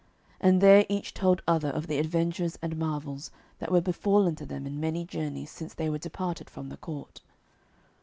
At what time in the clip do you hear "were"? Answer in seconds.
3.71-3.81, 5.91-5.99